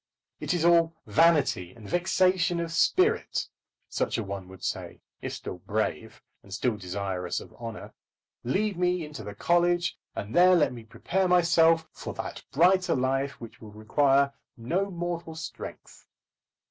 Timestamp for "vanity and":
1.05-1.87